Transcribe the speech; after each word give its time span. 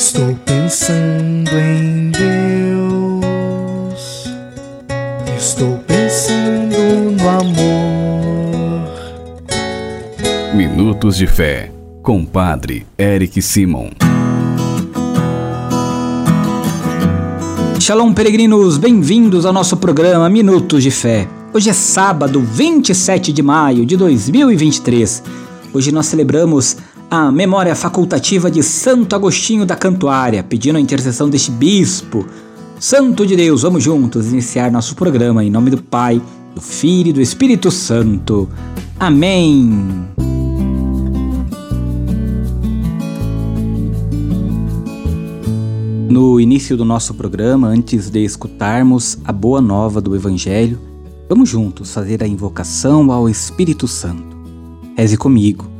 Estou 0.00 0.34
pensando 0.46 1.50
em 1.58 2.10
Deus. 2.10 3.20
Estou 5.36 5.76
pensando 5.86 6.74
no 7.20 7.28
amor. 7.28 8.88
Minutos 10.54 11.18
de 11.18 11.26
Fé, 11.26 11.70
com 12.02 12.24
Padre 12.24 12.86
Eric 12.98 13.42
Simon. 13.42 13.90
Shalom, 17.78 18.14
peregrinos, 18.14 18.78
bem-vindos 18.78 19.44
ao 19.44 19.52
nosso 19.52 19.76
programa 19.76 20.30
Minutos 20.30 20.82
de 20.82 20.90
Fé. 20.90 21.28
Hoje 21.52 21.68
é 21.68 21.74
sábado, 21.74 22.40
27 22.40 23.34
de 23.34 23.42
maio 23.42 23.84
de 23.84 23.98
2023. 23.98 25.22
Hoje 25.74 25.92
nós 25.92 26.06
celebramos 26.06 26.78
a 27.10 27.32
memória 27.32 27.74
facultativa 27.74 28.48
de 28.48 28.62
Santo 28.62 29.16
Agostinho 29.16 29.66
da 29.66 29.74
Cantuária, 29.74 30.44
pedindo 30.44 30.76
a 30.76 30.80
intercessão 30.80 31.28
deste 31.28 31.50
bispo. 31.50 32.24
Santo 32.78 33.26
de 33.26 33.34
Deus, 33.34 33.62
vamos 33.62 33.82
juntos 33.82 34.28
iniciar 34.28 34.70
nosso 34.70 34.94
programa 34.94 35.44
em 35.44 35.50
nome 35.50 35.70
do 35.70 35.82
Pai, 35.82 36.22
do 36.54 36.60
Filho 36.60 37.08
e 37.08 37.12
do 37.12 37.20
Espírito 37.20 37.68
Santo. 37.68 38.48
Amém. 38.98 40.06
No 46.08 46.40
início 46.40 46.76
do 46.76 46.84
nosso 46.84 47.14
programa, 47.14 47.66
antes 47.66 48.08
de 48.08 48.24
escutarmos 48.24 49.18
a 49.24 49.32
boa 49.32 49.60
nova 49.60 50.00
do 50.00 50.14
Evangelho, 50.14 50.78
vamos 51.28 51.48
juntos 51.48 51.92
fazer 51.92 52.22
a 52.22 52.26
invocação 52.26 53.10
ao 53.10 53.28
Espírito 53.28 53.88
Santo. 53.88 54.36
Reze 54.96 55.16
comigo 55.16 55.79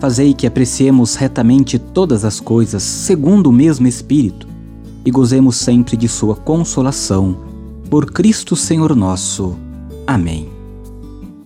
Fazei 0.00 0.32
que 0.32 0.46
apreciemos 0.46 1.14
retamente 1.14 1.78
todas 1.78 2.24
as 2.24 2.40
coisas 2.40 2.82
segundo 2.82 3.50
o 3.50 3.52
mesmo 3.52 3.86
Espírito 3.86 4.48
e 5.04 5.10
gozemos 5.10 5.56
sempre 5.56 5.94
de 5.94 6.08
Sua 6.08 6.34
consolação. 6.34 7.36
Por 7.90 8.10
Cristo 8.10 8.56
Senhor 8.56 8.96
nosso. 8.96 9.56
Amém. 10.06 10.48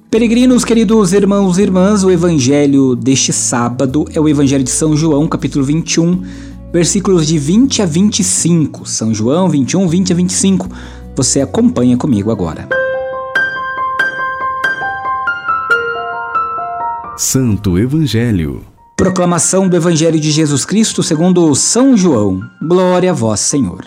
Peregrinos, 0.09 0.65
queridos 0.65 1.13
irmãos 1.13 1.59
e 1.59 1.63
irmãs, 1.63 2.05
o 2.05 2.11
evangelho 2.13 2.95
deste 2.95 3.33
sábado 3.33 4.05
é 4.15 4.21
o 4.21 4.29
evangelho 4.29 4.63
de 4.63 4.71
São 4.71 4.97
João, 4.97 5.27
capítulo 5.27 5.65
21, 5.65 6.23
versículos 6.73 7.27
de 7.27 7.37
20 7.37 7.83
a 7.83 7.87
25. 7.87 8.89
São 8.89 9.13
João 9.13 9.49
21, 9.49 9.89
20 9.89 10.13
a 10.13 10.17
25. 10.17 10.69
Você 11.17 11.41
acompanha 11.41 11.97
comigo 11.97 12.31
agora. 12.31 12.69
Santo 17.17 17.79
Evangelho. 17.79 18.63
Proclamação 18.97 19.69
do 19.69 19.77
Evangelho 19.77 20.19
de 20.19 20.33
Jesus 20.33 20.65
Cristo 20.65 21.01
segundo 21.01 21.55
São 21.55 21.97
João. 21.97 22.41
Glória 22.61 23.13
a 23.13 23.15
vós, 23.15 23.39
Senhor. 23.39 23.85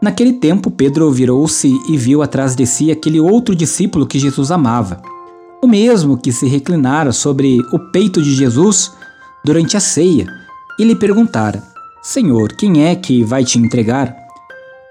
Naquele 0.00 0.32
tempo, 0.32 0.70
Pedro 0.70 1.10
virou-se 1.10 1.70
e 1.86 1.98
viu 1.98 2.22
atrás 2.22 2.56
de 2.56 2.66
si 2.66 2.90
aquele 2.90 3.20
outro 3.20 3.54
discípulo 3.54 4.06
que 4.06 4.18
Jesus 4.18 4.50
amava, 4.50 5.02
o 5.62 5.68
mesmo 5.68 6.16
que 6.16 6.32
se 6.32 6.46
reclinara 6.46 7.12
sobre 7.12 7.60
o 7.74 7.78
peito 7.78 8.22
de 8.22 8.34
Jesus 8.34 8.90
durante 9.44 9.76
a 9.76 9.80
ceia, 9.80 10.26
e 10.78 10.84
lhe 10.84 10.96
perguntara: 10.96 11.62
Senhor, 12.02 12.54
quem 12.54 12.86
é 12.86 12.94
que 12.94 13.22
vai 13.22 13.44
te 13.44 13.58
entregar? 13.58 14.16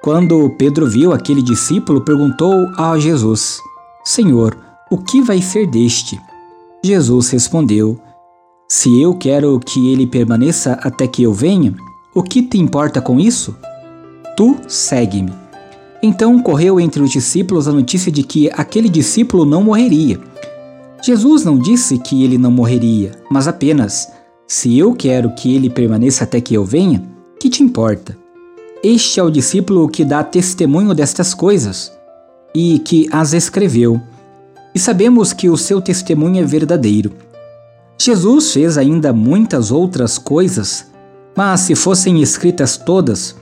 Quando 0.03 0.51
Pedro 0.51 0.87
viu 0.87 1.13
aquele 1.13 1.41
discípulo, 1.41 2.01
perguntou 2.01 2.67
a 2.77 2.99
Jesus: 2.99 3.59
Senhor, 4.03 4.55
o 4.91 4.99
que 4.99 5.19
vai 5.23 5.41
ser 5.41 5.65
deste? 5.65 6.19
Jesus 6.85 7.29
respondeu: 7.31 7.99
Se 8.69 9.01
eu 9.01 9.15
quero 9.15 9.59
que 9.59 9.91
ele 9.91 10.05
permaneça 10.05 10.73
até 10.83 11.07
que 11.07 11.23
eu 11.23 11.33
venha, 11.33 11.75
o 12.13 12.21
que 12.21 12.43
te 12.43 12.59
importa 12.59 13.01
com 13.01 13.19
isso? 13.19 13.55
Tu 14.37 14.55
segue-me. 14.67 15.33
Então 16.03 16.39
correu 16.41 16.79
entre 16.79 17.01
os 17.01 17.09
discípulos 17.09 17.67
a 17.67 17.71
notícia 17.71 18.11
de 18.11 18.21
que 18.21 18.49
aquele 18.53 18.87
discípulo 18.87 19.45
não 19.45 19.63
morreria. 19.63 20.19
Jesus 21.03 21.43
não 21.43 21.57
disse 21.57 21.97
que 21.97 22.23
ele 22.23 22.37
não 22.37 22.51
morreria, 22.51 23.13
mas 23.31 23.47
apenas: 23.47 24.07
Se 24.47 24.77
eu 24.77 24.93
quero 24.93 25.33
que 25.33 25.55
ele 25.55 25.69
permaneça 25.69 26.23
até 26.23 26.39
que 26.39 26.53
eu 26.53 26.63
venha, 26.63 27.03
que 27.39 27.49
te 27.49 27.63
importa? 27.63 28.17
Este 28.83 29.19
é 29.19 29.23
o 29.23 29.31
discípulo 29.31 29.89
que 29.89 30.05
dá 30.05 30.23
testemunho 30.23 30.93
destas 30.93 31.33
coisas 31.33 31.91
e 32.53 32.77
que 32.79 33.09
as 33.11 33.33
escreveu 33.33 33.99
e 34.75 34.79
sabemos 34.79 35.31
que 35.31 35.49
o 35.49 35.55
seu 35.55 35.79
testemunho 35.79 36.43
é 36.43 36.45
verdadeiro. 36.45 37.13
Jesus 37.97 38.51
fez 38.51 38.77
ainda 38.77 39.13
muitas 39.13 39.71
outras 39.71 40.17
coisas, 40.17 40.87
mas 41.33 41.61
se 41.61 41.75
fossem 41.75 42.21
escritas 42.21 42.75
todas, 42.75 43.37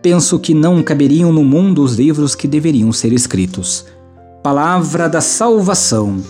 penso 0.00 0.38
que 0.38 0.54
não 0.54 0.80
caberiam 0.80 1.32
no 1.32 1.42
mundo 1.42 1.82
os 1.82 1.96
livros 1.96 2.36
que 2.36 2.46
deveriam 2.46 2.92
ser 2.92 3.12
escritos. 3.12 3.86
Palavra 4.40 5.08
da 5.08 5.20
salvação. 5.20 6.22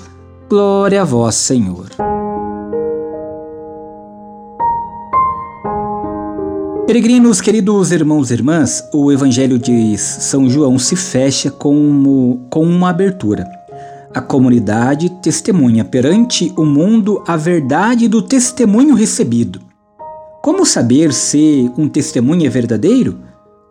Glória 0.49 1.03
a 1.03 1.05
vós, 1.05 1.35
Senhor. 1.35 1.91
Peregrinos, 6.87 7.43
queridos 7.43 7.93
irmãos 7.93 8.31
e 8.31 8.33
irmãs, 8.33 8.83
o 8.95 9.13
Evangelho 9.13 9.59
de 9.59 9.99
São 9.99 10.49
João 10.49 10.79
se 10.79 10.97
fecha 10.97 11.51
com, 11.51 12.47
com 12.49 12.65
uma 12.65 12.89
abertura. 12.89 13.47
A 14.15 14.23
comunidade 14.23 15.11
testemunha 15.21 15.85
perante 15.85 16.53
o 16.57 16.65
mundo 16.65 17.23
a 17.27 17.37
verdade 17.37 18.09
do 18.09 18.23
testemunho 18.23 18.95
recebido. 18.95 19.61
Como 20.43 20.65
saber 20.65 21.13
se 21.13 21.71
um 21.77 21.89
testemunho 21.89 22.47
é 22.47 22.49
verdadeiro? 22.49 23.19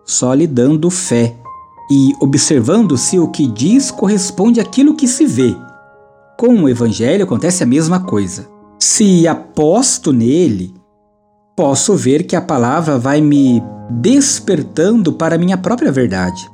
Só 0.06 0.34
lhe 0.34 0.46
dando 0.46 0.92
fé 0.92 1.36
e 1.90 2.14
observando 2.20 2.98
se 2.98 3.18
o 3.18 3.30
que 3.30 3.48
diz 3.48 3.90
corresponde 3.90 4.60
àquilo 4.60 4.96
que 4.96 5.08
se 5.08 5.26
vê. 5.26 5.56
Com 6.38 6.64
o 6.64 6.70
Evangelho 6.70 7.24
acontece 7.24 7.64
a 7.64 7.66
mesma 7.66 8.02
coisa. 8.02 8.48
Se 8.80 9.28
aposto 9.28 10.14
nele, 10.14 10.72
posso 11.56 11.96
ver 11.96 12.24
que 12.24 12.36
a 12.36 12.42
palavra 12.42 13.00
vai 13.00 13.22
me 13.22 13.64
despertando 13.90 15.14
para 15.14 15.34
a 15.34 15.40
minha 15.40 15.58
própria 15.58 15.92
verdade. 15.92 16.48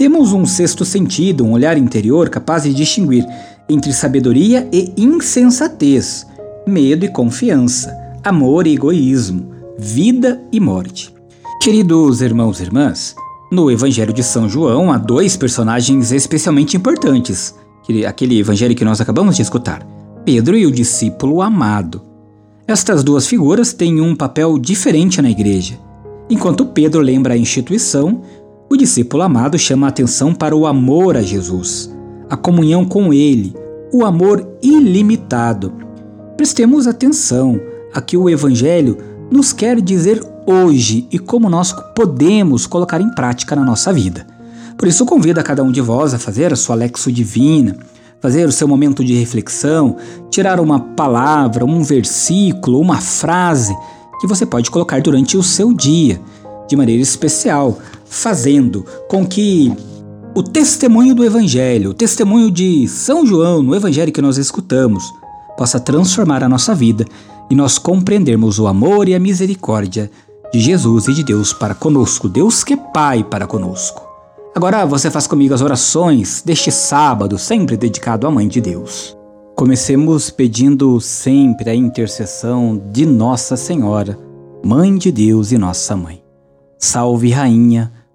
Temos 0.00 0.32
um 0.32 0.46
sexto 0.46 0.82
sentido, 0.82 1.44
um 1.44 1.52
olhar 1.52 1.76
interior 1.76 2.30
capaz 2.30 2.62
de 2.62 2.72
distinguir 2.72 3.22
entre 3.68 3.92
sabedoria 3.92 4.66
e 4.72 4.94
insensatez, 4.96 6.26
medo 6.66 7.04
e 7.04 7.08
confiança, 7.08 7.94
amor 8.24 8.66
e 8.66 8.72
egoísmo, 8.72 9.50
vida 9.78 10.42
e 10.50 10.58
morte. 10.58 11.14
Queridos 11.60 12.22
irmãos 12.22 12.60
e 12.60 12.62
irmãs, 12.62 13.14
no 13.52 13.70
Evangelho 13.70 14.14
de 14.14 14.22
São 14.22 14.48
João 14.48 14.90
há 14.90 14.96
dois 14.96 15.36
personagens 15.36 16.12
especialmente 16.12 16.78
importantes, 16.78 17.54
aquele 18.08 18.38
evangelho 18.38 18.74
que 18.74 18.86
nós 18.86 19.02
acabamos 19.02 19.36
de 19.36 19.42
escutar: 19.42 19.86
Pedro 20.24 20.56
e 20.56 20.64
o 20.64 20.72
discípulo 20.72 21.42
amado. 21.42 22.00
Estas 22.66 23.04
duas 23.04 23.26
figuras 23.26 23.74
têm 23.74 24.00
um 24.00 24.16
papel 24.16 24.58
diferente 24.58 25.20
na 25.20 25.28
igreja. 25.28 25.78
Enquanto 26.30 26.64
Pedro 26.64 27.02
lembra 27.02 27.34
a 27.34 27.36
instituição, 27.36 28.22
o 28.72 28.76
discípulo 28.76 29.24
amado 29.24 29.58
chama 29.58 29.86
a 29.86 29.88
atenção 29.88 30.32
para 30.32 30.54
o 30.54 30.64
amor 30.64 31.16
a 31.16 31.22
Jesus, 31.22 31.92
a 32.30 32.36
comunhão 32.36 32.84
com 32.84 33.12
Ele, 33.12 33.52
o 33.92 34.04
amor 34.04 34.46
ilimitado. 34.62 35.72
Prestemos 36.36 36.86
atenção 36.86 37.60
a 37.92 38.00
que 38.00 38.16
o 38.16 38.30
Evangelho 38.30 38.96
nos 39.28 39.52
quer 39.52 39.80
dizer 39.80 40.24
hoje 40.46 41.08
e 41.10 41.18
como 41.18 41.50
nós 41.50 41.74
podemos 41.96 42.64
colocar 42.64 43.00
em 43.00 43.10
prática 43.10 43.56
na 43.56 43.64
nossa 43.64 43.92
vida. 43.92 44.24
Por 44.78 44.86
isso, 44.86 45.04
convido 45.04 45.40
a 45.40 45.42
cada 45.42 45.64
um 45.64 45.72
de 45.72 45.80
vós 45.80 46.14
a 46.14 46.18
fazer 46.18 46.52
a 46.52 46.56
sua 46.56 46.76
lexo 46.76 47.10
divina, 47.10 47.76
fazer 48.20 48.46
o 48.46 48.52
seu 48.52 48.68
momento 48.68 49.04
de 49.04 49.14
reflexão, 49.14 49.96
tirar 50.30 50.60
uma 50.60 50.78
palavra, 50.78 51.64
um 51.64 51.82
versículo, 51.82 52.80
uma 52.80 53.00
frase 53.00 53.76
que 54.20 54.28
você 54.28 54.46
pode 54.46 54.70
colocar 54.70 55.02
durante 55.02 55.36
o 55.36 55.42
seu 55.42 55.72
dia, 55.74 56.20
de 56.68 56.76
maneira 56.76 57.02
especial, 57.02 57.80
fazendo 58.10 58.84
com 59.08 59.24
que 59.24 59.72
o 60.34 60.42
testemunho 60.42 61.14
do 61.14 61.24
Evangelho, 61.24 61.90
o 61.90 61.94
testemunho 61.94 62.50
de 62.50 62.86
São 62.88 63.24
João 63.24 63.62
no 63.62 63.74
Evangelho 63.74 64.12
que 64.12 64.20
nós 64.20 64.36
escutamos, 64.36 65.04
possa 65.56 65.78
transformar 65.78 66.42
a 66.42 66.48
nossa 66.48 66.74
vida 66.74 67.06
e 67.48 67.54
nós 67.54 67.78
compreendermos 67.78 68.58
o 68.58 68.66
amor 68.66 69.08
e 69.08 69.14
a 69.14 69.20
misericórdia 69.20 70.10
de 70.52 70.60
Jesus 70.60 71.06
e 71.06 71.14
de 71.14 71.22
Deus 71.22 71.52
para 71.52 71.74
conosco, 71.74 72.28
Deus 72.28 72.64
que 72.64 72.74
é 72.74 72.76
Pai 72.76 73.22
para 73.22 73.46
conosco. 73.46 74.02
Agora 74.54 74.84
você 74.84 75.08
faz 75.08 75.28
comigo 75.28 75.54
as 75.54 75.62
orações 75.62 76.42
deste 76.44 76.72
sábado, 76.72 77.38
sempre 77.38 77.76
dedicado 77.76 78.26
à 78.26 78.30
Mãe 78.30 78.48
de 78.48 78.60
Deus. 78.60 79.16
Comecemos 79.54 80.30
pedindo 80.30 81.00
sempre 81.00 81.70
a 81.70 81.74
intercessão 81.74 82.80
de 82.90 83.06
Nossa 83.06 83.56
Senhora, 83.56 84.18
Mãe 84.64 84.96
de 84.96 85.12
Deus 85.12 85.52
e 85.52 85.58
Nossa 85.58 85.94
Mãe. 85.94 86.20
Salve, 86.78 87.30
Rainha, 87.30 87.92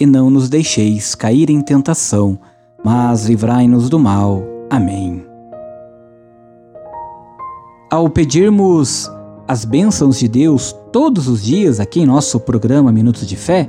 E 0.00 0.06
não 0.06 0.30
nos 0.30 0.48
deixeis 0.48 1.14
cair 1.14 1.50
em 1.50 1.60
tentação, 1.60 2.38
mas 2.84 3.26
livrai-nos 3.26 3.88
do 3.88 3.98
mal. 3.98 4.42
Amém. 4.70 5.24
Ao 7.90 8.08
pedirmos 8.08 9.10
as 9.48 9.64
bênçãos 9.64 10.18
de 10.18 10.28
Deus 10.28 10.76
todos 10.92 11.26
os 11.26 11.42
dias 11.42 11.80
aqui 11.80 12.00
em 12.00 12.06
nosso 12.06 12.38
programa 12.38 12.92
Minutos 12.92 13.26
de 13.26 13.34
Fé, 13.34 13.68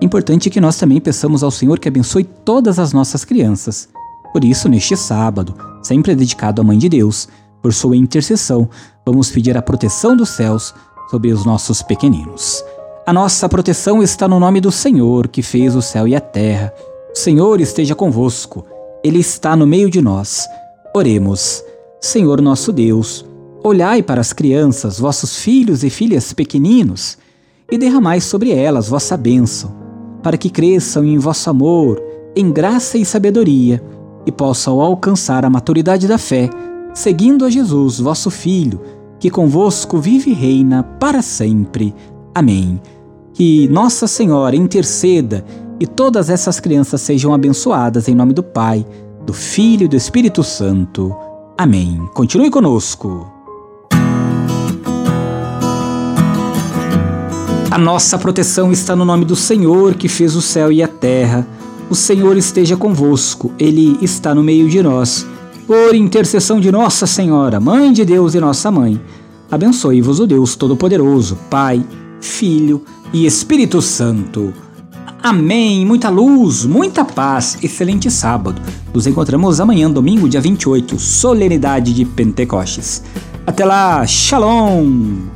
é 0.00 0.04
importante 0.04 0.50
que 0.50 0.60
nós 0.60 0.76
também 0.76 1.00
peçamos 1.00 1.42
ao 1.42 1.50
Senhor 1.50 1.78
que 1.78 1.88
abençoe 1.88 2.24
todas 2.24 2.78
as 2.78 2.92
nossas 2.92 3.24
crianças. 3.24 3.88
Por 4.32 4.44
isso, 4.44 4.68
neste 4.68 4.96
sábado, 4.96 5.54
sempre 5.82 6.14
dedicado 6.14 6.60
à 6.60 6.64
Mãe 6.64 6.76
de 6.76 6.88
Deus, 6.88 7.28
por 7.62 7.72
sua 7.72 7.96
intercessão, 7.96 8.68
vamos 9.04 9.30
pedir 9.30 9.56
a 9.56 9.62
proteção 9.62 10.14
dos 10.14 10.28
céus 10.28 10.74
sobre 11.10 11.32
os 11.32 11.44
nossos 11.44 11.82
pequeninos. 11.82 12.62
A 13.06 13.12
nossa 13.12 13.48
proteção 13.48 14.02
está 14.02 14.26
no 14.26 14.40
nome 14.40 14.60
do 14.60 14.72
Senhor, 14.72 15.28
que 15.28 15.42
fez 15.42 15.76
o 15.76 15.82
céu 15.82 16.08
e 16.08 16.16
a 16.16 16.20
terra. 16.20 16.72
O 17.14 17.18
Senhor 17.18 17.60
esteja 17.60 17.94
convosco, 17.94 18.64
Ele 19.04 19.18
está 19.18 19.54
no 19.54 19.66
meio 19.66 19.90
de 19.90 20.00
nós. 20.00 20.46
Oremos. 20.94 21.62
Senhor 22.00 22.40
nosso 22.40 22.72
Deus, 22.72 23.24
Olhai 23.66 24.02
para 24.02 24.20
as 24.20 24.30
crianças, 24.30 24.98
vossos 24.98 25.38
filhos 25.38 25.82
e 25.82 25.88
filhas 25.88 26.34
pequeninos, 26.34 27.16
e 27.72 27.78
derramai 27.78 28.20
sobre 28.20 28.52
elas 28.52 28.90
vossa 28.90 29.16
bênção, 29.16 29.74
para 30.22 30.36
que 30.36 30.50
cresçam 30.50 31.02
em 31.02 31.16
vosso 31.16 31.48
amor, 31.48 31.98
em 32.36 32.52
graça 32.52 32.98
e 32.98 33.06
sabedoria, 33.06 33.82
e 34.26 34.30
possam 34.30 34.82
alcançar 34.82 35.46
a 35.46 35.50
maturidade 35.50 36.06
da 36.06 36.18
fé, 36.18 36.50
seguindo 36.92 37.42
a 37.42 37.48
Jesus, 37.48 38.00
vosso 38.00 38.30
Filho, 38.30 38.82
que 39.18 39.30
convosco 39.30 39.96
vive 39.96 40.32
e 40.32 40.34
reina 40.34 40.82
para 40.82 41.22
sempre. 41.22 41.94
Amém. 42.34 42.80
Que 43.32 43.68
Nossa 43.68 44.08
Senhora 44.08 44.56
interceda 44.56 45.44
e 45.78 45.86
todas 45.86 46.28
essas 46.28 46.58
crianças 46.58 47.00
sejam 47.00 47.32
abençoadas 47.32 48.08
em 48.08 48.14
nome 48.14 48.32
do 48.32 48.42
Pai, 48.42 48.84
do 49.24 49.32
Filho 49.32 49.84
e 49.84 49.88
do 49.88 49.96
Espírito 49.96 50.42
Santo. 50.42 51.14
Amém. 51.56 52.08
Continue 52.12 52.50
conosco. 52.50 53.30
A 57.70 57.78
nossa 57.78 58.18
proteção 58.18 58.72
está 58.72 58.94
no 58.94 59.04
nome 59.04 59.24
do 59.24 59.36
Senhor 59.36 59.94
que 59.94 60.08
fez 60.08 60.34
o 60.34 60.42
céu 60.42 60.70
e 60.72 60.82
a 60.82 60.88
terra. 60.88 61.46
O 61.90 61.94
Senhor 61.94 62.36
esteja 62.36 62.76
convosco, 62.76 63.52
Ele 63.58 63.98
está 64.00 64.34
no 64.34 64.42
meio 64.42 64.68
de 64.68 64.82
nós. 64.82 65.26
Por 65.66 65.94
intercessão 65.94 66.60
de 66.60 66.70
Nossa 66.70 67.06
Senhora, 67.06 67.58
Mãe 67.58 67.92
de 67.92 68.04
Deus 68.04 68.34
e 68.34 68.40
Nossa 68.40 68.70
Mãe, 68.70 69.00
abençoe-vos 69.50 70.20
o 70.20 70.26
Deus 70.26 70.56
Todo-Poderoso, 70.56 71.38
Pai, 71.50 71.84
Filho 72.24 72.84
e 73.12 73.26
Espírito 73.26 73.80
Santo. 73.80 74.52
Amém. 75.22 75.86
Muita 75.86 76.08
luz, 76.08 76.64
muita 76.64 77.04
paz. 77.04 77.58
Excelente 77.62 78.10
sábado. 78.10 78.60
Nos 78.92 79.06
encontramos 79.06 79.60
amanhã, 79.60 79.90
domingo, 79.90 80.28
dia 80.28 80.40
28, 80.40 80.98
solenidade 80.98 81.94
de 81.94 82.04
Pentecostes. 82.04 83.02
Até 83.46 83.64
lá. 83.64 84.06
Shalom. 84.06 85.34